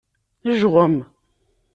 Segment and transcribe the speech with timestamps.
[0.59, 0.95] Jɣem.